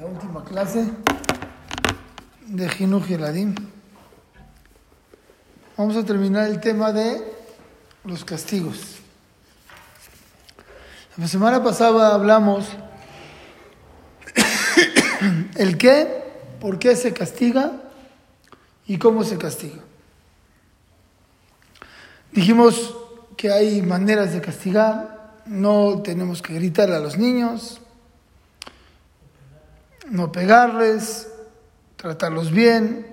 [0.00, 0.86] la última clase
[2.46, 3.54] de Jinuj Yeladim.
[5.76, 7.22] Vamos a terminar el tema de
[8.04, 8.96] los castigos.
[11.18, 12.66] La semana pasada hablamos
[15.56, 16.24] el qué,
[16.60, 17.72] por qué se castiga
[18.86, 19.82] y cómo se castiga.
[22.32, 22.96] Dijimos
[23.36, 27.82] que hay maneras de castigar, no tenemos que gritarle a los niños,
[30.10, 31.28] no pegarles,
[31.96, 33.06] tratarlos bien,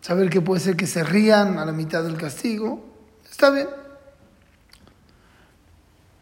[0.00, 2.84] saber que puede ser que se rían a la mitad del castigo,
[3.30, 3.68] está bien.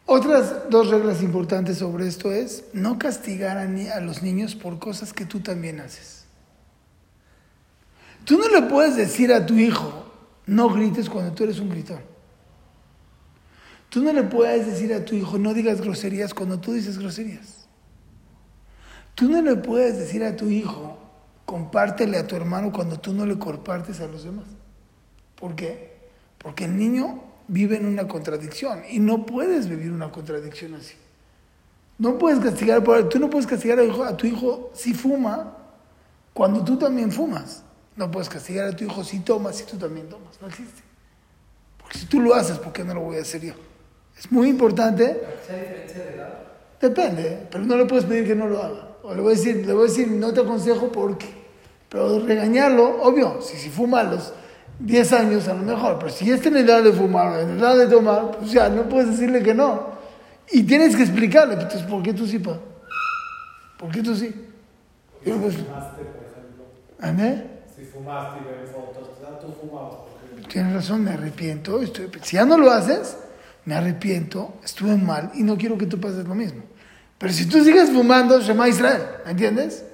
[0.07, 5.27] Otras dos reglas importantes sobre esto es no castigar a, los niños por cosas que
[5.27, 6.25] tú también haces.
[8.25, 10.11] Tú no le puedes decir a tu hijo,
[10.47, 12.01] no grites cuando tú eres un gritón.
[13.91, 17.58] Tú no le puedes decir a tu hijo, no digas groserías cuando tú dices groserías.
[19.19, 20.97] Tú no le puedes decir a tu hijo,
[21.45, 24.45] compártele a tu hermano cuando tú no le compartes a los demás.
[25.35, 25.99] ¿Por qué?
[26.39, 30.95] Porque el niño vive en una contradicción y no puedes vivir una contradicción así.
[31.99, 35.53] No puedes castigar, tú no puedes castigar a, hijo, a tu hijo si fuma
[36.33, 37.65] cuando tú también fumas.
[37.97, 40.41] No puedes castigar a tu hijo si toma si tú también tomas.
[40.41, 40.81] No existe.
[41.77, 43.55] Porque si tú lo haces, ¿por qué no lo voy a hacer yo?
[44.17, 45.21] Es muy importante.
[46.81, 48.88] Depende, pero no le puedes pedir que no lo haga.
[49.09, 51.27] O le voy a decir, le voy a decir, no te aconsejo porque.
[51.89, 54.35] Pero regañarlo, obvio, si, si fuma a los
[54.81, 57.87] 10 años a lo mejor, pero si está en edad de fumar en edad de
[57.87, 59.97] tomar, pues ya no puedes decirle que no.
[60.51, 62.59] Y tienes que explicarle, pues, entonces, ¿por qué tú sí, pa?
[63.79, 64.27] ¿Por qué tú sí?
[65.25, 66.65] Si fumaste, por ejemplo.
[67.01, 67.45] ¿Amé?
[67.75, 69.09] Si fumaste y ves fotos,
[69.41, 70.01] tú fumabas.
[70.49, 71.81] Tienes razón, me arrepiento.
[71.81, 73.17] Estoy, si ya no lo haces,
[73.65, 76.63] me arrepiento, estuve mal y no quiero que tú pases lo mismo.
[77.19, 79.85] Pero si tú sigues fumando, Shema Israel, ¿me entiendes?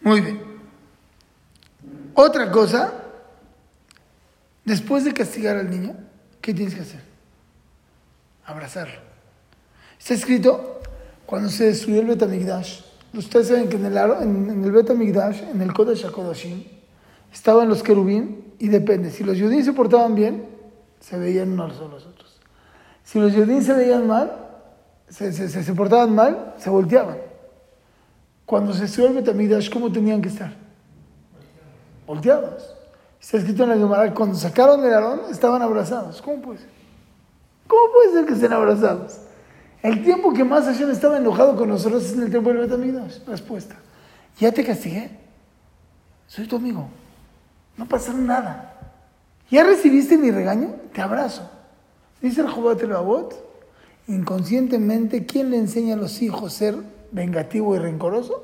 [0.00, 0.40] Muy bien.
[2.14, 2.92] Otra cosa,
[4.64, 5.96] después de castigar al niño,
[6.40, 7.02] ¿qué tienes que hacer?
[8.44, 9.00] Abrazarlo.
[9.98, 10.80] Está escrito,
[11.26, 12.80] cuando se destruyó el Betamigdash,
[13.14, 16.64] ustedes saben que en el, en el Betamigdash, en el Kodesh HaKodashim,
[17.32, 20.48] estaban los querubín y depende, si los judíos se portaban bien,
[21.00, 22.40] se veían unos a los otros.
[23.04, 24.47] Si los judíos se veían mal,
[25.10, 27.18] se, se, se, portaban mal, se volteaban.
[28.44, 30.52] Cuando se subió el Betamidash, ¿cómo tenían que estar?
[32.06, 32.74] Volteados.
[33.20, 36.22] Está escrito en la Gemara, cuando sacaron el Aarón, estaban abrazados.
[36.22, 36.68] ¿Cómo puede ser?
[37.66, 39.18] ¿Cómo puede ser que estén abrazados?
[39.82, 43.24] El tiempo que más Hashem estaba enojado con nosotros es en el tiempo del Betamidash.
[43.26, 43.76] Respuesta.
[44.38, 45.10] Ya te castigué.
[46.26, 46.88] Soy tu amigo.
[47.76, 48.74] No pasa nada.
[49.50, 50.74] ¿Ya recibiste mi regaño?
[50.92, 51.48] Te abrazo.
[52.20, 52.92] Dice el Jobat el
[54.08, 56.76] inconscientemente, ¿quién le enseña a los hijos ser
[57.12, 58.42] vengativo y rencoroso?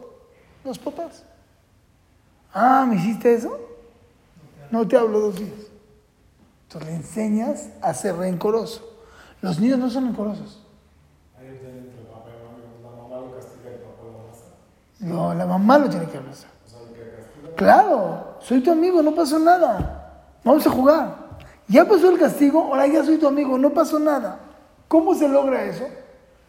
[0.65, 1.25] Los papás.
[2.53, 3.59] Ah, ¿me hiciste eso?
[4.71, 5.51] No te hablo dos días.
[6.65, 8.89] Entonces le enseñas a ser rencoroso.
[9.41, 10.61] Los niños no son rencorosos.
[15.01, 16.51] No, la mamá lo tiene que abrazar.
[17.57, 20.25] Claro, soy tu amigo, no pasó nada.
[20.43, 21.25] Vamos a jugar.
[21.69, 24.44] Ya pasó el castigo, ahora ya soy tu amigo, no pasó nada.
[24.95, 25.89] ¿Cómo se logra eso?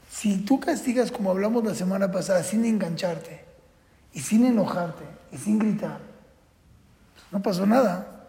[0.07, 3.43] Si tú castigas como hablamos la semana pasada, sin engancharte,
[4.13, 5.97] y sin enojarte, y sin gritar,
[7.31, 8.27] no pasó nada.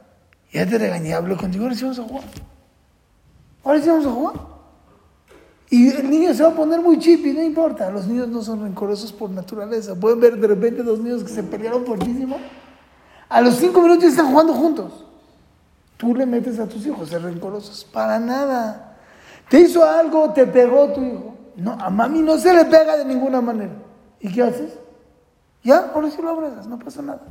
[0.50, 2.24] Ya te regañé, hablo contigo, ahora sí vamos a jugar.
[3.62, 4.34] Ahora sí vamos a jugar.
[5.68, 7.90] Y el niño se va a poner muy chip y no importa.
[7.90, 9.94] Los niños no son rencorosos por naturaleza.
[9.96, 12.38] Pueden ver de repente dos niños que se pelearon fuertísimo.
[13.28, 15.04] A los cinco minutos están jugando juntos.
[15.98, 17.84] Tú le metes a tus hijos ser rencorosos.
[17.84, 18.85] Para nada.
[19.48, 21.34] Te hizo algo, te pegó tu hijo.
[21.56, 23.72] No, a mami no se le pega de ninguna manera.
[24.20, 24.78] ¿Y qué haces?
[25.62, 27.22] Ya, ahora sí lo abrazas, no pasa nada.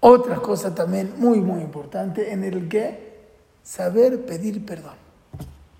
[0.00, 3.28] Otra cosa también muy, muy importante en el que
[3.62, 4.94] saber pedir perdón.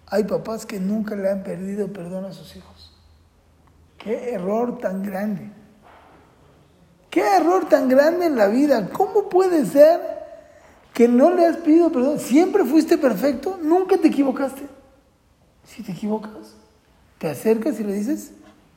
[0.08, 2.92] Hay papás que nunca le han pedido perdón a sus hijos.
[3.98, 5.50] Qué error tan grande.
[7.10, 8.88] Qué error tan grande en la vida.
[8.92, 10.15] ¿Cómo puede ser
[10.96, 12.18] que no le has pedido perdón.
[12.18, 14.62] Siempre fuiste perfecto, nunca te equivocaste.
[15.62, 16.54] Si te equivocas,
[17.18, 18.32] te acercas y le dices,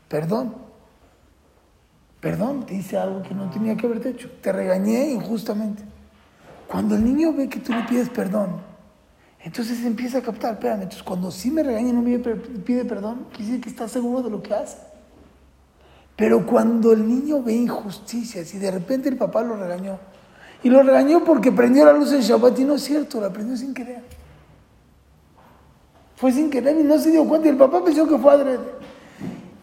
[0.09, 0.53] perdón.
[2.19, 4.29] Perdón, te hice algo que no tenía que haberte hecho.
[4.41, 5.81] Te regañé injustamente.
[6.67, 8.59] Cuando el niño ve que tú le pides perdón,
[9.39, 13.27] entonces empieza a captar, espérame, entonces cuando sí me regaña y no me pide perdón,
[13.29, 14.75] quiere decir que está seguro de lo que hace.
[16.17, 19.99] Pero cuando el niño ve injusticias y de repente el papá lo regañó,
[20.63, 23.55] y lo regañó porque prendió la luz en Shabbat y no es cierto, la prendió
[23.55, 24.03] sin querer.
[26.15, 28.59] Fue sin querer y no se dio cuenta y el papá pensó que fue adrede.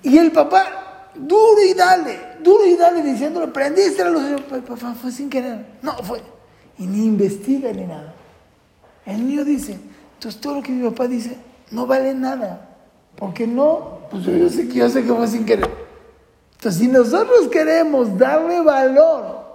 [0.03, 5.13] Y el papá, duro y dale, duro y dale, diciéndole, prendiste a los Papá, fue
[5.13, 5.67] sin querer.
[5.83, 6.23] No, fue.
[6.79, 8.15] Y ni investiga ni nada.
[9.05, 9.79] El niño dice,
[10.15, 11.37] entonces todo lo que mi papá dice
[11.71, 12.69] no vale nada.
[13.17, 15.71] Porque no, pues yo sé que yo sé que fue sin querer.
[16.55, 19.46] Entonces, si nosotros queremos darle valor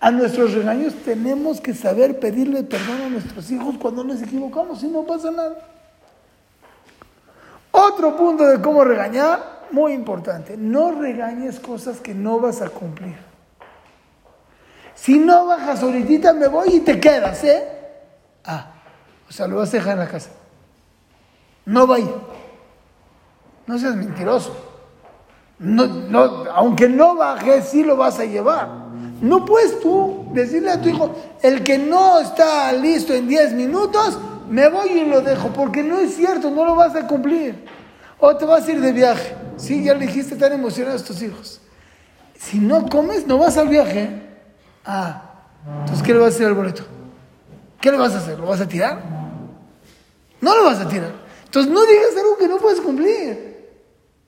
[0.00, 4.88] a nuestros regaños, tenemos que saber pedirle perdón a nuestros hijos cuando nos equivocamos y
[4.88, 5.56] no pasa nada.
[7.70, 13.14] Otro punto de cómo regañar, muy importante, no regañes cosas que no vas a cumplir.
[14.94, 17.68] Si no bajas ahorita me voy y te quedas, ¿eh?
[18.44, 18.72] Ah,
[19.28, 20.30] o sea, lo vas a dejar en la casa.
[21.66, 22.14] No va a ir.
[23.66, 24.56] No seas mentiroso.
[25.58, 26.20] No, no,
[26.52, 28.79] aunque no bajes, sí lo vas a llevar.
[29.20, 34.18] No puedes tú decirle a tu hijo, el que no está listo en 10 minutos,
[34.48, 37.66] me voy y lo dejo, porque no es cierto, no lo vas a cumplir.
[38.18, 39.34] O te vas a ir de viaje.
[39.56, 41.60] Sí, ya le dijiste, tan emocionados tus hijos.
[42.38, 44.22] Si no comes, no vas al viaje.
[44.84, 45.22] Ah,
[45.80, 46.84] entonces, ¿qué le vas a hacer al boleto?
[47.80, 48.38] ¿Qué le vas a hacer?
[48.38, 49.02] ¿Lo vas a tirar?
[50.40, 51.12] No lo vas a tirar.
[51.44, 53.50] Entonces, no digas algo que no puedes cumplir.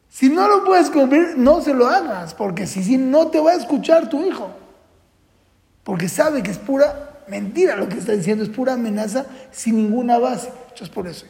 [0.09, 3.53] Si no lo puedes cumplir, no se lo hagas, porque si, si no te va
[3.53, 4.51] a escuchar tu hijo.
[5.85, 10.19] Porque sabe que es pura mentira lo que está diciendo, es pura amenaza sin ninguna
[10.19, 10.49] base.
[10.65, 11.27] Entonces, por eso.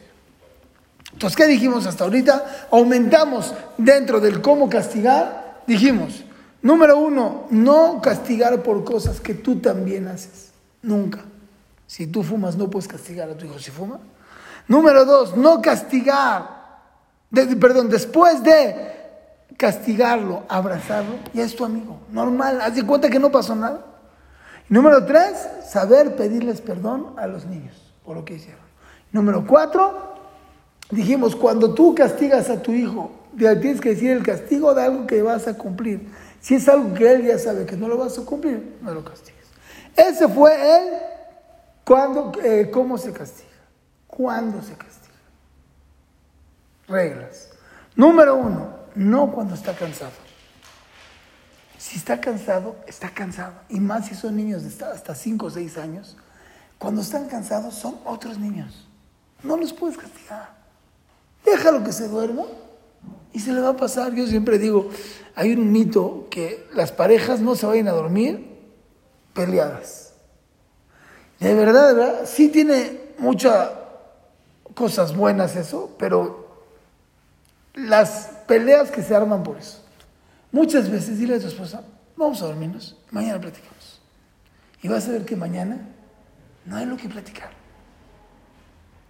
[1.13, 2.67] Entonces, ¿qué dijimos hasta ahorita?
[2.71, 5.61] Aumentamos dentro del cómo castigar.
[5.67, 6.23] Dijimos,
[6.61, 10.51] número uno, no castigar por cosas que tú también haces.
[10.81, 11.19] Nunca.
[11.85, 13.99] Si tú fumas, no puedes castigar a tu hijo si fuma.
[14.67, 16.63] Número dos, no castigar.
[17.31, 18.93] perdón, después de
[19.57, 21.99] castigarlo, abrazarlo, ya es tu amigo.
[22.11, 23.92] Normal, haz de cuenta que no pasó nada.
[24.69, 28.63] Número tres, saber pedirles perdón a los niños por lo que hicieron.
[29.11, 30.15] Número cuatro,
[30.89, 35.21] dijimos, cuando tú castigas a tu hijo, tienes que decir el castigo de algo que
[35.21, 36.09] vas a cumplir.
[36.41, 39.03] Si es algo que él ya sabe que no lo vas a cumplir, no lo
[39.03, 39.45] castigues.
[39.95, 40.93] Ese fue él,
[41.85, 43.49] cuando, eh, cómo se castiga.
[44.07, 45.15] ¿Cuándo se castiga?
[46.87, 47.49] Reglas.
[47.95, 50.22] Número uno, no cuando está cansado.
[51.83, 53.55] Si está cansado, está cansado.
[53.67, 56.15] Y más si son niños de hasta 5 o 6 años.
[56.77, 58.87] Cuando están cansados son otros niños.
[59.43, 60.55] No los puedes castigar.
[61.43, 62.45] Déjalo que se duerma
[63.33, 64.13] y se le va a pasar.
[64.15, 64.91] Yo siempre digo,
[65.35, 68.61] hay un mito que las parejas no se vayan a dormir
[69.33, 70.13] peleadas.
[71.41, 73.71] De verdad, de verdad, sí tiene muchas
[74.73, 76.47] cosas buenas eso, pero
[77.73, 79.82] las peleas que se arman por eso.
[80.53, 81.83] Muchas veces dile a tu esposa,
[82.15, 83.99] vamos a dormirnos, mañana platicamos.
[84.83, 85.89] Y vas a ver que mañana
[86.63, 87.49] no hay lo que platicar.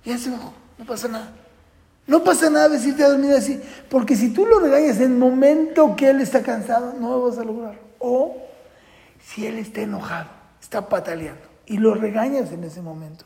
[0.05, 1.33] Ya se bajó, no pasa nada.
[2.07, 5.97] No pasa nada decirte a dormir así, porque si tú lo regañas en el momento
[5.97, 7.77] que él está cansado, no lo vas a lograr.
[7.99, 8.37] O
[9.19, 10.29] si él está enojado,
[10.61, 13.25] está pataleando, y lo regañas en ese momento,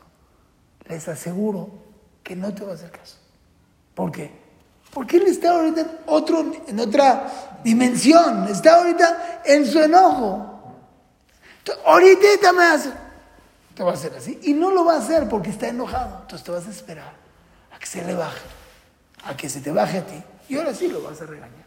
[0.88, 1.70] les aseguro
[2.24, 3.16] que no te va a hacer caso.
[3.94, 4.47] ¿Por qué?
[4.92, 10.76] Porque él está ahorita en, otro, en otra dimensión, está ahorita en su enojo.
[11.58, 12.92] Entonces, ahorita me hace,
[13.74, 14.38] te va a hacer así.
[14.42, 16.20] Y no lo va a hacer porque está enojado.
[16.22, 17.12] Entonces te vas a esperar
[17.72, 18.40] a que se le baje,
[19.24, 20.22] a que se te baje a ti.
[20.48, 21.66] Y ahora sí lo vas a regañar.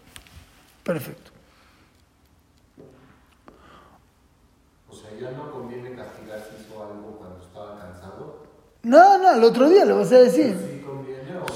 [0.84, 1.32] Perfecto.
[4.90, 8.48] O sea, ya no conviene castigar si hizo algo cuando estaba cansado.
[8.84, 10.81] No, no, el otro día le vas a decir.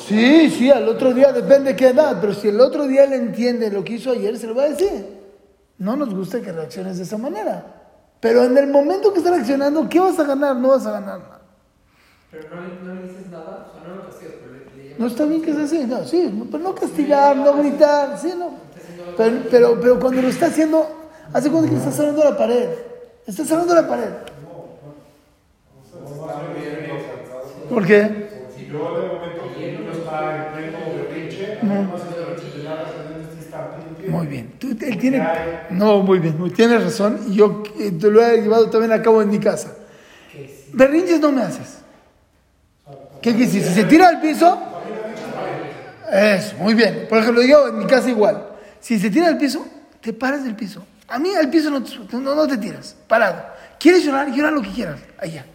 [0.07, 3.13] Sí, sí, al otro día depende de qué edad, pero si el otro día él
[3.13, 5.05] entiende lo que hizo ayer, se lo va a decir.
[5.77, 7.65] No nos gusta que reacciones de esa manera.
[8.19, 10.55] Pero en el momento que está reaccionando, ¿qué vas a ganar?
[10.55, 11.41] No vas a ganar nada.
[12.31, 15.41] Pero no, le dices nada, o sea, no lo castigas, pero le, No está bien
[15.41, 18.51] que sea así, no, sí, pero no castigar, no gritar, sí, no.
[19.15, 20.87] Pero, pero, pero cuando lo está haciendo,
[21.31, 22.69] hace cuando que está saliendo a la pared.
[23.25, 24.09] Está saliendo a la pared.
[27.69, 28.24] ¿Por qué?
[28.75, 32.03] Yo de momento no está en pleno berrinche, no sé
[34.03, 34.53] si Muy bien.
[34.59, 35.25] Tú, él tiene,
[35.69, 37.19] no, muy bien, tienes razón.
[37.27, 39.73] Y yo eh, te lo he llevado también a cabo en mi casa.
[40.73, 41.77] Berrinches no me haces.
[43.21, 43.63] ¿Qué decir?
[43.63, 44.59] Si se tira al piso,
[46.11, 47.05] eso, muy bien.
[47.09, 48.45] Por ejemplo, yo en mi casa igual.
[48.81, 49.65] Si se tira al piso,
[50.01, 50.85] te paras del piso.
[51.07, 53.45] A mí al piso no te, no, no te tiras, parado.
[53.79, 54.31] ¿Quieres llorar?
[54.31, 55.45] Llora lo que quieras, allá.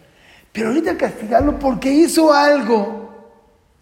[0.51, 3.00] Pero ahorita castigarlo porque hizo algo.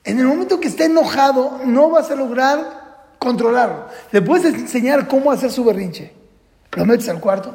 [0.03, 3.87] En el momento que esté enojado, no vas a lograr controlarlo.
[4.11, 6.13] Le puedes enseñar cómo hacer su berrinche.
[6.71, 7.53] Lo metes al cuarto.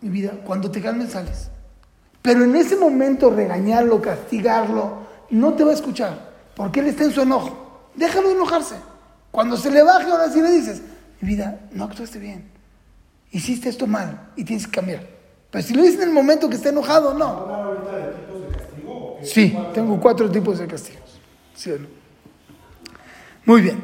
[0.00, 1.50] Mi vida, cuando te calmes sales.
[2.22, 4.98] Pero en ese momento regañarlo, castigarlo,
[5.30, 6.30] no te va a escuchar.
[6.54, 7.90] Porque él está en su enojo.
[7.94, 8.76] Déjalo enojarse.
[9.30, 10.82] Cuando se le baje, ahora sí le dices,
[11.20, 12.50] mi vida, no actuaste bien.
[13.30, 15.06] Hiciste esto mal y tienes que cambiar.
[15.50, 17.26] Pero si lo dices en el momento que está enojado, no.
[17.26, 19.26] ¿Hablar ahorita de tipos de castigo o qué?
[19.26, 21.01] Sí, tengo cuatro tipos de castigos.
[23.44, 23.80] Muy bien.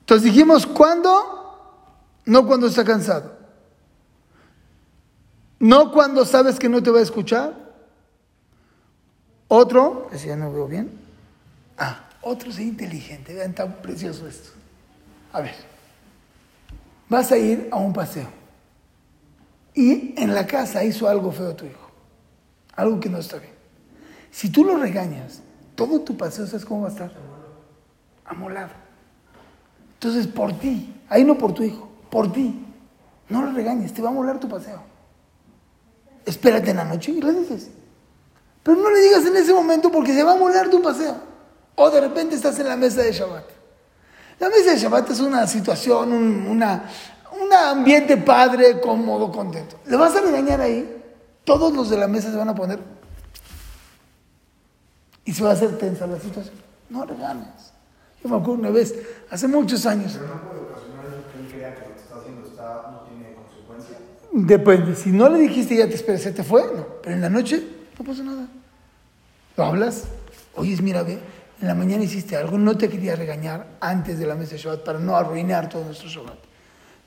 [0.00, 1.38] Entonces dijimos, ¿cuándo?
[2.24, 3.36] No cuando está cansado.
[5.58, 7.54] No cuando sabes que no te va a escuchar.
[9.48, 10.90] Otro, ese ya no veo bien.
[11.76, 13.34] Ah, otro es inteligente.
[13.34, 14.50] Vean tan precioso esto.
[15.32, 15.54] A ver,
[17.08, 18.28] vas a ir a un paseo.
[19.74, 21.90] Y en la casa hizo algo feo tu hijo.
[22.74, 23.52] Algo que no está bien.
[24.30, 25.42] Si tú lo regañas,
[25.78, 27.12] todo tu paseo, ¿sabes cómo va a estar?
[28.24, 28.70] Amolado.
[29.94, 32.66] Entonces, por ti, ahí no por tu hijo, por ti,
[33.28, 34.82] no lo regañes, te va a molar tu paseo.
[36.26, 37.70] Espérate en la noche y le dices.
[38.64, 41.14] Pero no le digas en ese momento porque se va a molar tu paseo.
[41.76, 43.44] O de repente estás en la mesa de Shabbat.
[44.40, 46.90] La mesa de Shabbat es una situación, un una,
[47.40, 49.76] un ambiente padre, cómodo, contento.
[49.86, 51.04] ¿Le vas a regañar ahí?
[51.44, 52.97] Todos los de la mesa se van a poner
[55.28, 56.54] y se va a hacer tensa la situación.
[56.88, 57.70] No regañes.
[58.22, 58.94] Yo me acuerdo una vez,
[59.28, 62.48] hace muchos años, Pero no puede ocasionar que él crea que lo que está haciendo
[62.48, 63.98] está, no tiene consecuencia.
[64.32, 64.96] depende.
[64.96, 66.86] Si no le dijiste ya te esperé, se te fue, no.
[67.02, 67.62] Pero en la noche
[67.98, 68.48] no pasa nada.
[69.54, 70.04] Lo hablas,
[70.54, 71.18] oyes, mira, ve,
[71.60, 74.82] en la mañana hiciste algo, no te quería regañar antes de la mesa de Shabbat
[74.82, 76.38] para no arruinar todo nuestro Shabbat.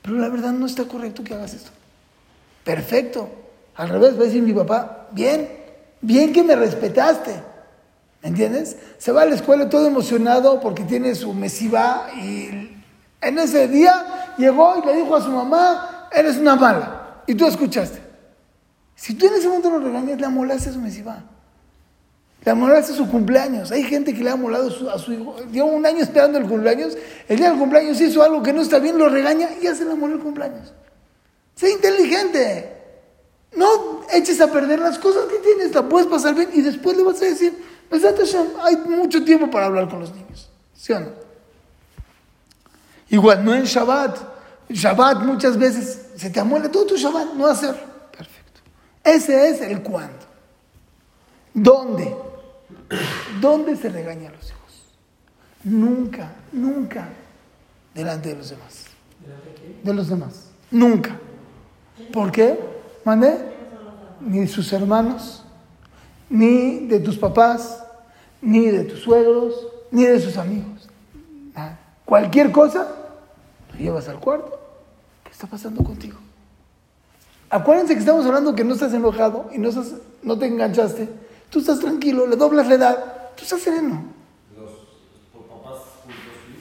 [0.00, 1.72] Pero la verdad no está correcto que hagas esto.
[2.62, 3.28] Perfecto.
[3.74, 5.48] Al revés, va a decir mi papá, bien,
[6.00, 7.50] bien que me respetaste.
[8.22, 8.76] ¿Me entiendes?
[8.98, 12.70] Se va a la escuela todo emocionado porque tiene su mesiva y
[13.20, 17.22] en ese día llegó y le dijo a su mamá, eres una mala.
[17.26, 18.00] Y tú escuchaste.
[18.94, 21.24] Si tú en ese momento lo regañas, le amolaste a su mesiva.
[22.44, 23.72] Le amolaste su cumpleaños.
[23.72, 25.36] Hay gente que le ha amolado a su hijo.
[25.50, 26.96] Lleva un año esperando el cumpleaños.
[27.28, 29.84] El día del cumpleaños hizo algo que no está bien, lo regaña y ya se
[29.84, 30.72] le amoló el cumpleaños.
[31.54, 32.82] Sé inteligente.
[33.56, 37.02] No eches a perder las cosas que tienes, la puedes pasar bien y después le
[37.02, 37.71] vas a decir, "Besat Hashem,
[38.62, 40.50] hay mucho tiempo para hablar con los niños.
[40.74, 41.08] ¿Sí o no?
[43.08, 44.18] Igual, no en Shabbat.
[44.70, 47.74] Shabbat muchas veces se te amuela todo tu Shabbat, no hacer.
[48.16, 48.60] Perfecto.
[49.04, 50.26] Ese es el cuándo.
[51.52, 52.16] ¿Dónde?
[53.40, 54.82] ¿Dónde se regaña a los hijos?
[55.64, 57.08] Nunca, nunca
[57.94, 58.86] delante de los demás.
[59.82, 60.46] De los demás.
[60.70, 61.18] Nunca.
[62.12, 62.58] ¿Por qué?
[63.04, 63.52] ¿Mandé?
[64.20, 65.44] Ni sus hermanos,
[66.32, 67.84] ni de tus papás,
[68.40, 69.54] ni de tus suegros,
[69.90, 70.88] ni de sus amigos.
[71.54, 71.78] Nada.
[72.04, 72.88] Cualquier cosa,
[73.72, 74.58] lo llevas al cuarto.
[75.22, 76.18] ¿Qué está pasando contigo?
[77.50, 81.06] Acuérdense que estamos hablando que no estás enojado y no, estás, no te enganchaste.
[81.50, 83.04] Tú estás tranquilo, le doblas la edad,
[83.36, 84.02] tú estás sereno.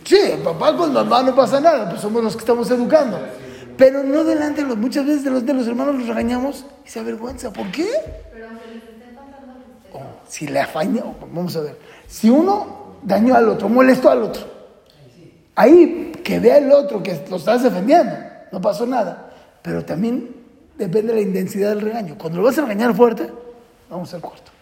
[0.03, 3.17] Sí, papá con mamá no pasa nada, pues somos los que estamos educando.
[3.77, 6.89] Pero no delante de los, muchas veces de los, de los hermanos los regañamos y
[6.89, 7.53] se avergüenza.
[7.53, 7.87] ¿Por qué?
[8.33, 9.97] Pero aunque les esté faltando respeto.
[9.97, 14.43] Oh, si le afañó, vamos a ver, si uno dañó al otro, molestó al otro,
[15.55, 18.15] ahí que vea el otro que lo estás defendiendo,
[18.49, 19.33] no pasó nada.
[19.61, 20.33] Pero también
[20.77, 22.15] depende de la intensidad del regaño.
[22.17, 23.29] Cuando lo vas a regañar fuerte,
[23.89, 24.53] vamos al cuarto.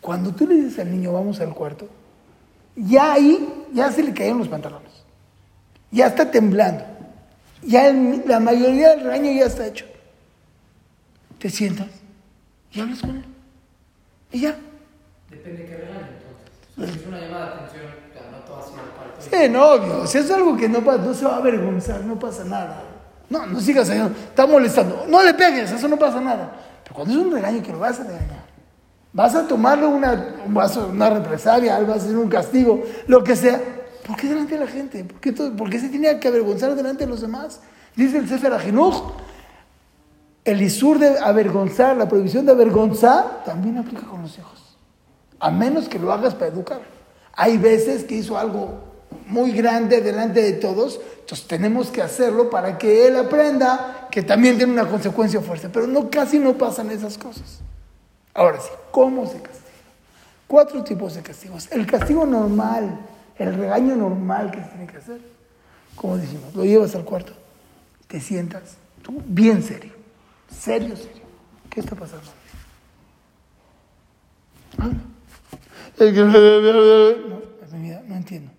[0.00, 1.88] Cuando tú le dices al niño, vamos al cuarto,
[2.76, 4.92] ya ahí, ya se le cayeron los pantalones.
[5.90, 6.84] Ya está temblando.
[7.64, 9.86] Ya la mayoría del regaño ya está hecho.
[11.40, 11.88] Te sientas
[12.70, 13.37] y hablas con él.
[14.32, 14.56] Y ya.
[15.30, 16.08] Depende de qué regaño,
[16.76, 16.94] entonces.
[16.94, 17.82] Si es una llamada de atención,
[18.30, 20.06] no todo ha sido parte Sí, no, obvio.
[20.06, 22.82] Si es algo que no pasa, no se va a avergonzar, no pasa nada.
[23.30, 25.04] No, no sigas ahí, está molestando.
[25.08, 26.52] No le pegues, eso no pasa nada.
[26.82, 28.44] Pero cuando es un regaño que lo vas a regañar,
[29.12, 33.36] vas a tomarle una, vas a- una represalia, vas a hacer un castigo, lo que
[33.36, 33.60] sea.
[34.06, 35.04] ¿Por qué delante de la gente?
[35.04, 37.60] ¿Por qué, todo- por qué se tenía que avergonzar delante de los demás?
[37.94, 39.12] Dice el Sefer Ajinuj,
[40.50, 44.76] el isur de avergonzar, la prohibición de avergonzar, también aplica con los hijos.
[45.38, 46.80] A menos que lo hagas para educar.
[47.34, 48.80] Hay veces que hizo algo
[49.26, 54.56] muy grande delante de todos, entonces tenemos que hacerlo para que él aprenda que también
[54.56, 55.68] tiene una consecuencia fuerte.
[55.68, 57.60] Pero no, casi no pasan esas cosas.
[58.32, 59.68] Ahora sí, ¿cómo se castiga?
[60.46, 61.68] Cuatro tipos de castigos.
[61.70, 62.98] El castigo normal,
[63.38, 65.20] el regaño normal que se tiene que hacer.
[65.94, 67.32] Como dijimos, lo llevas al cuarto,
[68.06, 69.97] te sientas, tú bien serio,
[70.50, 71.22] serio, serio.
[71.70, 72.26] ¿Qué está pasando?
[74.78, 74.98] Habla.
[75.98, 78.50] Es que- No, mi vida, no entiendo.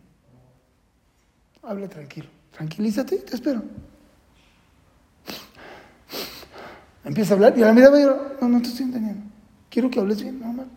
[1.63, 2.27] Habla tranquilo.
[2.51, 3.63] Tranquilízate, te espero.
[7.03, 9.23] Empieza a hablar y a la mitad me digo, no, no te estoy entendiendo.
[9.69, 10.67] Quiero que hables bien, normal.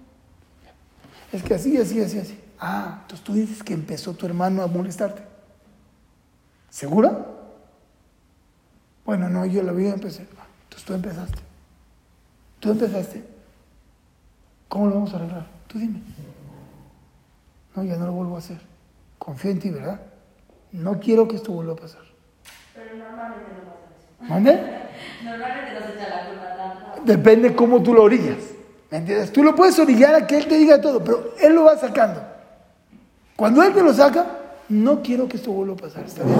[1.33, 2.38] Es que así, así, así, así.
[2.61, 5.23] Ah, entonces tú dices que empezó tu hermano a molestarte.
[6.71, 7.26] ¿Segura?
[9.04, 10.26] Bueno, no, yo la vi y empecé.
[10.73, 11.38] Entonces tú empezaste.
[12.61, 13.23] Tú empezaste.
[14.69, 15.47] ¿Cómo lo vamos a arreglar?
[15.67, 16.00] Tú dime.
[17.76, 18.59] No, ya no lo vuelvo a hacer.
[19.19, 20.00] Confío en ti, ¿verdad?
[20.73, 22.00] No quiero que esto vuelva a pasar.
[22.75, 24.31] Pero normalmente no pasa eso.
[24.33, 24.52] ¿Mande?
[25.23, 27.02] Normalmente no se echa la culpa.
[27.05, 28.38] Depende cómo tú lo orillas.
[28.91, 29.31] ¿Me entiendes?
[29.31, 32.23] Tú lo puedes orillar a que él te diga todo, pero él lo va sacando.
[33.37, 34.26] Cuando él te lo saca,
[34.71, 36.05] no quiero que esto vuelva a pasar.
[36.05, 36.38] ¿Está bien?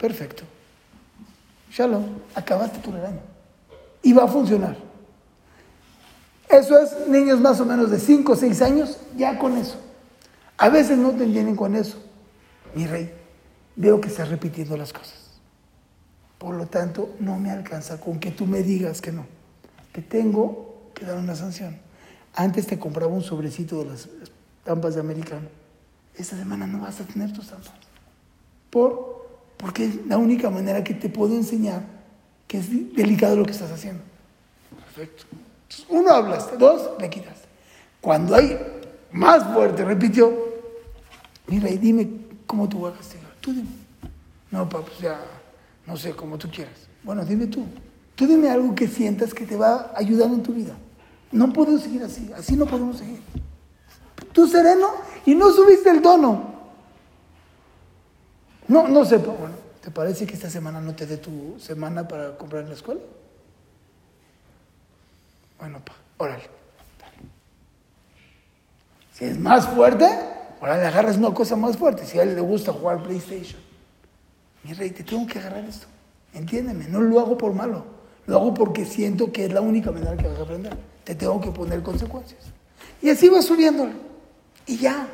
[0.00, 0.42] Perfecto.
[1.70, 2.04] Shalom,
[2.34, 3.37] acabaste tu regaño.
[4.02, 4.76] Y va a funcionar.
[6.48, 9.76] Eso es niños más o menos de 5 o 6 años, ya con eso.
[10.56, 11.98] A veces no te entienden con eso.
[12.74, 13.12] Mi rey,
[13.76, 15.40] veo que estás repitiendo las cosas.
[16.38, 19.26] Por lo tanto, no me alcanza con que tú me digas que no.
[19.92, 21.76] Te tengo que dar una sanción.
[22.34, 25.48] Antes te compraba un sobrecito de las estampas de americano.
[26.16, 27.72] Esta semana no vas a tener tus estampas.
[28.70, 31.97] Por, porque es la única manera que te puedo enseñar
[32.48, 34.02] que es delicado lo que estás haciendo.
[34.86, 35.24] Perfecto.
[35.62, 37.46] Entonces, uno hablaste, dos, le quitaste.
[38.00, 38.58] Cuando hay
[39.12, 40.32] más fuerte, repitió,
[41.46, 42.08] mira, y dime
[42.46, 43.40] cómo tú vas a.
[43.40, 43.68] Tú dime.
[44.50, 45.20] No, papá, pues ya,
[45.86, 46.88] no sé, como tú quieras.
[47.02, 47.64] Bueno, dime tú.
[48.14, 50.74] Tú dime algo que sientas que te va a ayudar en tu vida.
[51.30, 53.20] No podemos seguir así, así no podemos seguir.
[54.32, 54.88] Tú sereno
[55.24, 56.54] y no subiste el tono.
[58.66, 59.54] No, no sé, bueno,
[59.88, 63.00] ¿te parece que esta semana no te dé tu semana para comprar en la escuela?
[65.58, 66.42] Bueno, pa, órale.
[69.14, 70.04] Si es más fuerte,
[70.60, 72.04] ahora le agarras una cosa más fuerte.
[72.04, 73.58] Si a él le gusta jugar PlayStation.
[74.62, 75.86] Mi rey, te tengo que agarrar esto.
[76.34, 77.82] Entiéndeme, no lo hago por malo.
[78.26, 80.76] Lo hago porque siento que es la única manera que vas a aprender.
[81.02, 82.42] Te tengo que poner consecuencias.
[83.00, 83.94] Y así va subiéndole.
[84.66, 85.08] Y ya.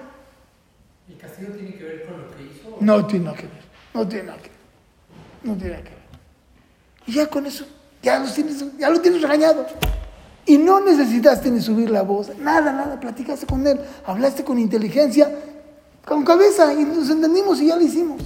[1.08, 2.76] ¿El castigo tiene que ver con lo que hizo?
[2.80, 3.62] No tiene nada que ver.
[3.94, 4.53] No tiene nada que ver.
[5.44, 6.04] No tiene que ver.
[7.06, 7.64] Y ya con eso,
[8.02, 9.66] ya, los tienes, ya lo tienes regañado.
[10.46, 12.36] Y no necesitaste ni subir la voz.
[12.38, 13.00] Nada, nada.
[13.00, 13.80] Platicaste con él.
[14.04, 15.30] Hablaste con inteligencia,
[16.04, 16.72] con cabeza.
[16.72, 18.20] Y nos entendimos y ya lo hicimos.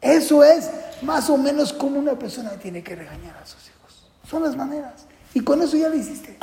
[0.00, 0.70] Eso es
[1.02, 4.10] más o menos como una persona tiene que regañar a sus hijos.
[4.28, 5.06] Son las maneras.
[5.32, 6.36] Y con eso ya lo hiciste.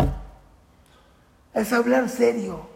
[1.53, 2.67] Es hablar serio.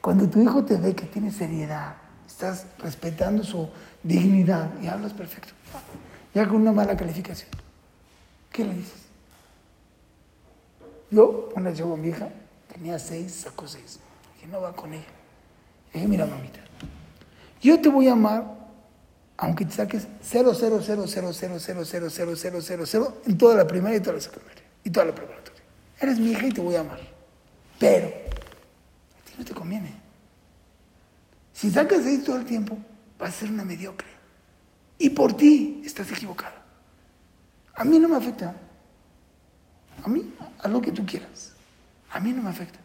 [0.00, 3.68] Cuando tu hijo te ve que tiene seriedad, estás respetando su
[4.02, 5.52] dignidad y hablas perfecto.
[6.36, 7.48] Ya con una mala calificación.
[8.52, 9.06] ¿Qué le dices?
[11.10, 12.28] Yo, una llevo a mi hija,
[12.70, 14.00] tenía seis, sacó seis.
[14.34, 15.06] Dije, no va con ella.
[15.94, 16.60] Dije, mira, mamita,
[17.62, 18.54] yo te voy a amar
[19.38, 23.38] aunque te saques 0, 0, 0, 0, 0, 0, 0, 0, 0, 0, 0 en
[23.38, 25.62] toda la primaria y toda la secundaria y toda la preparatoria.
[25.98, 27.00] Eres mi hija y te voy a amar.
[27.78, 29.94] Pero a ti no te conviene.
[31.54, 32.76] Si sacas 6 todo el tiempo,
[33.18, 34.15] vas a ser una mediocre.
[34.98, 36.62] Y por ti estás equivocada.
[37.74, 38.54] A mí no me afecta.
[40.02, 41.52] A mí, haz lo que tú quieras.
[42.10, 42.78] A mí no me afecta.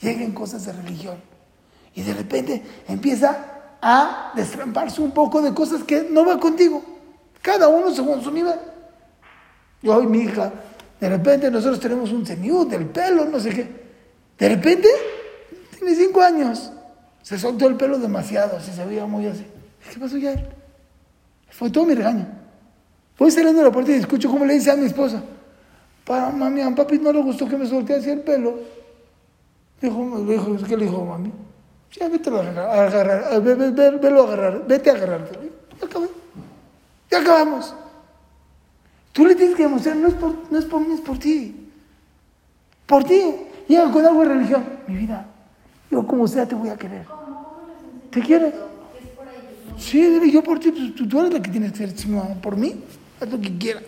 [0.00, 1.18] Lleguen cosas de religión.
[1.94, 6.82] Y de repente empieza a destramparse un poco de cosas que no va contigo.
[7.42, 8.58] Cada uno según su nivel.
[9.82, 10.52] Yo y mi hija,
[11.00, 13.88] de repente nosotros tenemos un semiud del pelo, no sé qué.
[14.38, 14.88] De repente,
[15.76, 16.72] tiene cinco años.
[17.22, 19.46] Se soltó el pelo demasiado, así se veía muy así.
[19.92, 20.34] ¿Qué pasó ya?
[21.50, 22.26] Fue todo mi regaño.
[23.18, 25.22] Voy saliendo de la puerta y escucho cómo le dice a mi esposa.
[26.04, 28.58] Para mami, a papi no le gustó que me solté así el pelo.
[29.80, 31.32] Dijo, dijo, ¿qué le dijo mami?
[31.92, 35.28] Ya vete a agarrar, a ve- ve- ve- velo a agarrar, vete a agarrar.
[35.80, 36.08] Ya acabé.
[37.10, 37.74] Ya acabamos.
[39.12, 41.70] Tú le tienes que demostrar, no es por, no es por mí, es por ti.
[42.86, 43.34] Por ti.
[43.66, 44.64] Llega con algo de religión.
[44.86, 45.26] Mi vida,
[45.90, 47.06] yo como sea te voy a querer.
[48.10, 48.54] ¿Te quieres?
[49.78, 52.56] Sí, dile, yo por ti, tú, tú- eres la que tienes que ser, no, por
[52.56, 52.74] mí,
[53.20, 53.84] haz lo que quieras.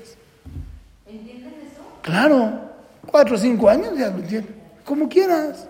[1.06, 1.82] ¿Entienden eso?
[2.02, 2.60] Claro,
[3.06, 4.48] cuatro o cinco años ya lo entiendo.
[4.84, 5.66] Como quieras.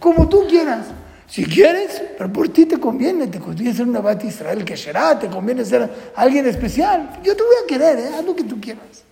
[0.00, 0.86] Como tú quieras.
[1.26, 5.18] Si quieres, pero por ti te conviene, te conviene ser una Bati Israel que será,
[5.18, 7.18] te conviene ser alguien especial.
[7.24, 8.08] Yo te voy a querer, ¿eh?
[8.16, 9.02] haz lo que tú quieras.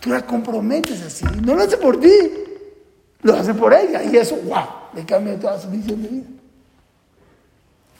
[0.00, 1.24] Tú la comprometes así.
[1.42, 2.12] No lo hace por ti,
[3.22, 4.02] lo hace por ella.
[4.04, 6.26] Y eso, wow, le cambia toda su visión de vida.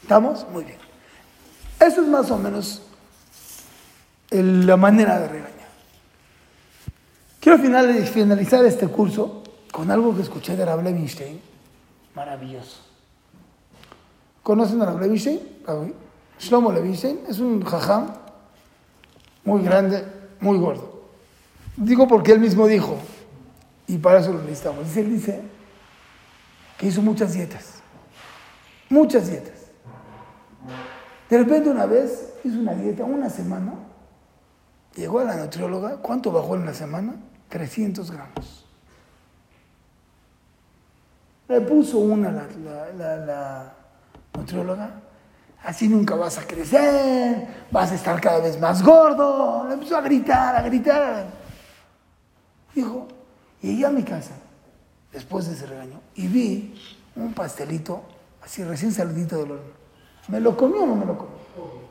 [0.03, 0.47] ¿Estamos?
[0.53, 0.84] Muy bien.
[1.87, 2.83] Eso es más o menos
[4.31, 5.55] la manera de regañar.
[7.40, 11.40] Quiero final- finalizar este curso con algo que escuché de Rabbi Levinstein,
[12.14, 12.79] maravilloso.
[14.42, 15.40] ¿Conocen a Rabbi Levinstein?
[16.38, 18.09] Shlomo Levinstein es un jajam
[19.44, 20.05] muy grande,
[20.40, 21.03] muy gordo.
[21.77, 22.97] Digo porque él mismo dijo,
[23.87, 24.97] y para eso lo necesitamos.
[24.97, 25.42] Él dice
[26.79, 27.75] que hizo muchas dietas.
[28.88, 29.53] Muchas dietas.
[31.31, 33.73] De repente una vez hizo una dieta, una semana,
[34.95, 37.15] llegó a la nutrióloga, ¿cuánto bajó en la semana?
[37.49, 38.67] 300 gramos.
[41.49, 43.73] Le puso una la, la-
[44.37, 44.91] nutrióloga,
[45.63, 49.65] así nunca vas a crecer, vas a estar cada vez más gordo.
[49.69, 51.27] Le empezó a gritar, a gritar.
[52.75, 53.07] Dijo,
[53.63, 54.33] llegué a mi casa,
[55.13, 56.75] después de ese regaño, y vi
[57.15, 58.03] un pastelito,
[58.43, 59.84] así recién salidito del horno.
[60.29, 61.35] ¿Me lo comió o no me lo comió?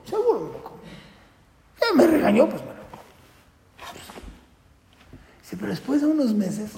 [0.05, 0.83] Seguro me lo comió.
[1.79, 3.03] Ya me regañó, pues me lo comí.
[5.41, 6.71] Dice, pero después de unos meses,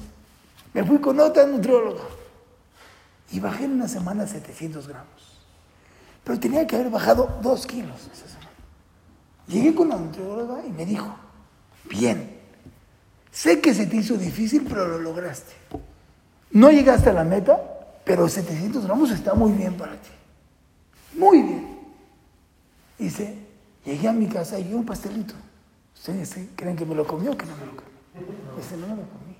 [0.73, 2.03] me fui con otra nutrióloga
[3.31, 5.39] y bajé en una semana 700 gramos.
[6.23, 8.49] Pero tenía que haber bajado 2 kilos esa semana.
[9.47, 11.15] Llegué con la nutrióloga y me dijo,
[11.83, 12.41] bien,
[13.31, 15.53] sé que se te hizo difícil, pero lo lograste.
[16.51, 17.61] No llegaste a la meta,
[18.03, 20.09] pero 700 gramos está muy bien para ti.
[21.17, 21.79] Muy bien.
[22.97, 23.37] Dice,
[23.85, 25.33] llegué a mi casa y un pastelito.
[25.95, 28.57] ¿Ustedes creen que me lo comió o que no me lo comió?
[28.57, 29.35] Dice, no me lo comí.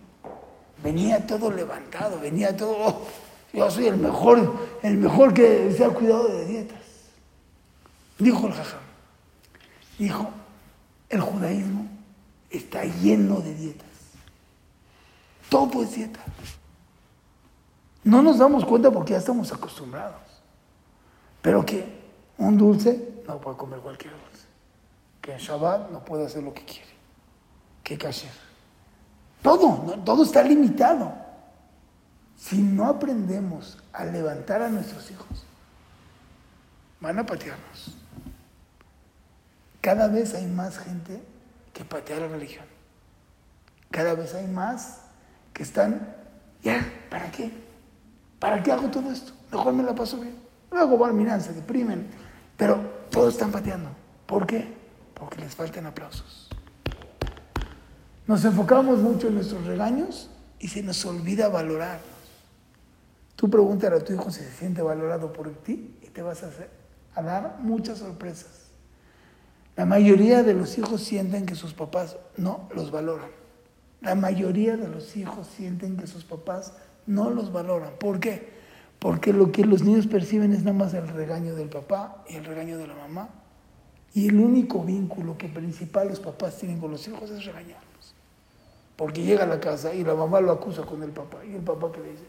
[0.84, 3.02] Venía todo levantado, venía todo, "Oh,
[3.54, 6.80] yo soy el mejor, el mejor que se ha cuidado de dietas.
[8.20, 8.80] Dijo el jajam,
[9.98, 10.30] dijo,
[11.10, 11.88] el judaísmo
[12.50, 13.88] está lleno de dietas.
[15.50, 16.20] Todo es dieta.
[18.04, 20.25] No nos damos cuenta porque ya estamos acostumbrados.
[21.46, 21.86] Pero que
[22.40, 24.48] un dulce no puede comer cualquier dulce.
[25.22, 26.90] Que en Shabbat no puede hacer lo que quiere.
[27.84, 28.32] Que kasher.
[29.44, 31.14] Todo, todo está limitado.
[32.36, 35.46] Si no aprendemos a levantar a nuestros hijos,
[37.00, 37.96] van a patearnos.
[39.82, 41.22] Cada vez hay más gente
[41.74, 42.66] que patea la religión.
[43.92, 45.02] Cada vez hay más
[45.54, 46.12] que están,
[46.64, 47.52] ya, ¿para qué?
[48.40, 49.32] ¿Para qué hago todo esto?
[49.52, 50.45] Mejor me la paso bien.
[50.76, 52.06] Luego van, miran, se deprimen.
[52.58, 52.78] Pero
[53.10, 53.92] todos están pateando.
[54.26, 54.68] ¿Por qué?
[55.14, 56.50] Porque les faltan aplausos.
[58.28, 62.04] Nos enfocamos mucho en nuestros regaños y se nos olvida valorarnos.
[63.38, 66.50] Tú pregúntale a tu hijo si se siente valorado por ti y te vas a,
[67.16, 68.66] a dar muchas sorpresas.
[69.78, 73.30] La mayoría de los hijos sienten que sus papás no los valoran.
[74.02, 76.74] La mayoría de los hijos sienten que sus papás
[77.08, 77.94] no los valoran.
[77.98, 78.55] ¿Por qué?
[79.06, 82.44] Porque lo que los niños perciben es nada más el regaño del papá y el
[82.44, 83.30] regaño de la mamá.
[84.16, 88.16] Y el único vínculo que principal los papás tienen con los hijos es regañarlos.
[88.96, 91.46] Porque llega a la casa y la mamá lo acusa con el papá.
[91.46, 92.24] Y el papá que le dice,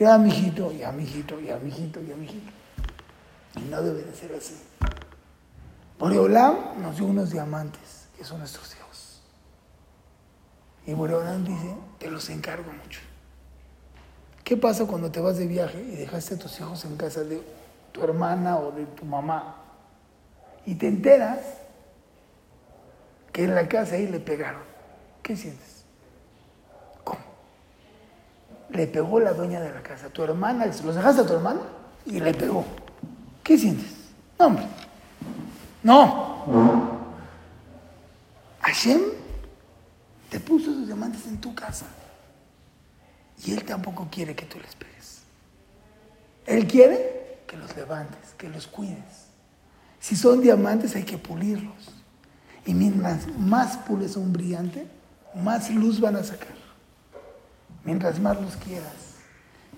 [0.00, 2.50] ya mijito, ya mijito, ya mijito, ya mijito.
[3.56, 4.54] Y no debe de ser así.
[5.98, 9.20] Boreolam nos dio unos diamantes, que son nuestros hijos.
[10.86, 13.00] Y Boreolam dice, te los encargo mucho.
[14.46, 17.42] ¿Qué pasa cuando te vas de viaje y dejaste a tus hijos en casa de
[17.90, 19.56] tu hermana o de tu mamá?
[20.64, 21.40] Y te enteras
[23.32, 24.62] que en la casa ahí le pegaron.
[25.20, 25.82] ¿Qué sientes?
[27.02, 27.18] ¿Cómo?
[28.70, 30.10] Le pegó la dueña de la casa.
[30.10, 31.62] Tu hermana, los dejaste a tu hermana
[32.04, 32.64] y le pegó.
[33.42, 33.94] ¿Qué sientes?
[34.38, 34.64] No, hombre.
[35.82, 37.00] No.
[38.60, 39.00] Hashem
[40.30, 41.86] te puso esos diamantes en tu casa.
[43.44, 45.22] Y Él tampoco quiere que tú les pegues.
[46.46, 49.26] Él quiere que los levantes, que los cuides.
[50.00, 51.92] Si son diamantes hay que pulirlos.
[52.64, 54.86] Y mientras más pules un brillante,
[55.34, 56.56] más luz van a sacar.
[57.84, 59.16] Mientras más los quieras,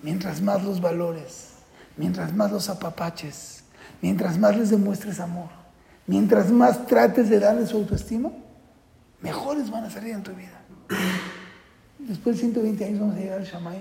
[0.01, 1.49] mientras más los valores,
[1.97, 3.63] mientras más los apapaches,
[4.01, 5.49] mientras más les demuestres amor,
[6.07, 8.31] mientras más trates de darles su autoestima,
[9.21, 10.59] mejores van a salir en tu vida.
[11.99, 13.79] Después de 120 años vamos a llegar al Shammai.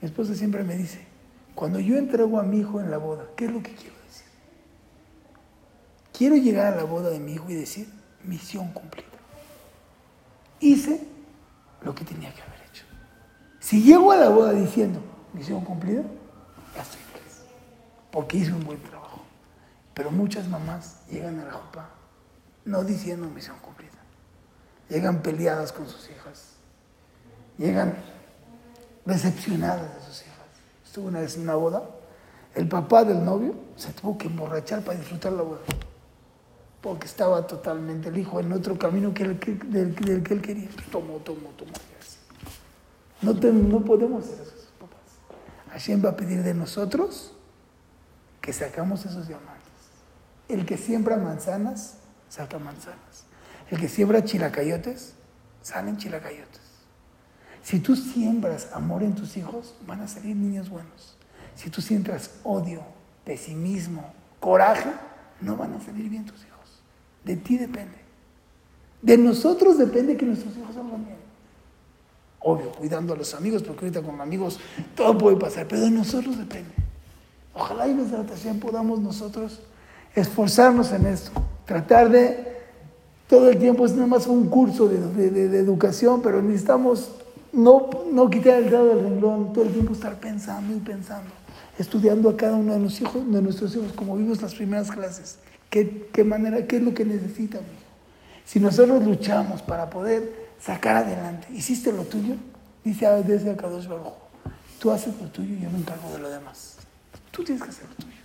[0.00, 1.06] Mi esposa siempre me dice,
[1.54, 4.26] cuando yo entrego a mi hijo en la boda, ¿qué es lo que quiero decir?
[6.12, 7.88] Quiero llegar a la boda de mi hijo y decir,
[8.24, 9.08] misión cumplida.
[10.58, 11.06] Hice
[11.82, 12.84] lo que tenía que haber hecho.
[13.60, 15.00] Si llego a la boda diciendo,
[15.34, 16.02] misión cumplida,
[16.74, 17.42] ya estoy feliz.
[18.10, 19.22] Porque hice un buen trabajo.
[19.92, 21.90] Pero muchas mamás llegan a la jupa
[22.64, 23.92] no diciendo misión cumplida.
[24.88, 26.54] Llegan peleadas con sus hijas
[27.58, 27.94] llegan
[29.04, 30.34] decepcionadas de sus hijas.
[30.84, 31.82] Estuvo una vez en una boda,
[32.54, 35.60] el papá del novio se tuvo que emborrachar para disfrutar la boda,
[36.80, 40.68] porque estaba totalmente el hijo en otro camino que el, que, del, que él quería.
[40.90, 41.72] Tomó, tomó, tomó.
[43.22, 44.98] No, te, no podemos ser esos papás.
[45.70, 47.34] Hashem va a pedir de nosotros
[48.40, 49.54] que sacamos esos diamantes.
[50.48, 51.96] El que siembra manzanas,
[52.28, 53.24] saca manzanas.
[53.70, 55.14] El que siembra chilacayotes,
[55.62, 56.73] salen chilacayotes.
[57.64, 61.16] Si tú siembras amor en tus hijos, van a salir niños buenos.
[61.56, 62.82] Si tú siembras odio,
[63.24, 64.04] pesimismo,
[64.38, 64.90] coraje,
[65.40, 66.82] no van a salir bien tus hijos.
[67.24, 67.96] De ti depende.
[69.00, 71.16] De nosotros depende que nuestros hijos salgan bien.
[72.40, 74.60] Obvio, cuidando a los amigos, porque ahorita con amigos
[74.94, 76.70] todo puede pasar, pero de nosotros depende.
[77.54, 79.60] Ojalá y la Tashem podamos nosotros
[80.14, 81.30] esforzarnos en esto,
[81.64, 82.52] tratar de
[83.26, 87.10] todo el tiempo es nada más un curso de, de- de- de educación, pero necesitamos
[87.54, 91.30] no, no quitar el dedo del renglón, todo el tiempo estar pensando y pensando,
[91.78, 95.38] estudiando a cada uno de, nuestros hijos, como vimos las primeras clases,
[95.70, 97.62] qué, qué manera, qué es lo que necesitan.
[98.44, 102.34] Si nosotros luchamos para poder sacar adelante, hiciste lo tuyo,
[102.82, 104.12] dice veces a Kadosh Baruj,
[104.78, 106.76] tú haces lo tuyo y yo me encargo de lo demás.
[107.30, 108.22] Tú tienes que hacer lo tuyo.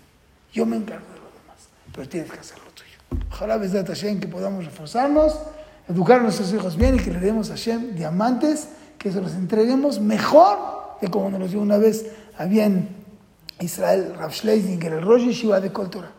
[0.51, 3.25] Yo me encargo de lo demás, pero tienes que hacer lo tuyo.
[3.31, 5.39] Ojalá, Besdat Hashem, que podamos reforzarnos,
[5.87, 8.67] educar a nuestros hijos bien y que le demos a Hashem diamantes,
[8.99, 12.05] que se los entreguemos mejor de como nos lo dio una vez
[12.37, 12.89] había en
[13.59, 16.11] Israel, Rav Schleisinger, el Rosh Yeshiva de Coltora.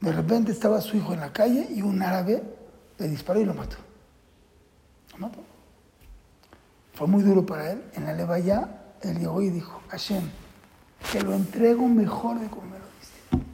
[0.00, 2.42] De repente estaba su hijo en la calle y un árabe
[2.98, 3.76] le disparó y lo mató.
[5.12, 5.38] Lo mató.
[6.94, 7.82] Fue muy duro para él.
[7.94, 8.68] En la levaya,
[9.02, 10.28] él llegó y dijo, Hashem,
[11.12, 13.46] te lo entrego mejor de como me lo diste.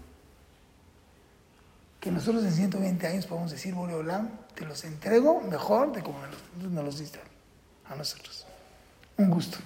[2.01, 6.19] Que nosotros en 120 años podemos decir, Boreolam, te los entrego mejor de como
[6.61, 7.21] me los diste
[7.89, 8.45] a nosotros.
[9.17, 9.59] Un gusto.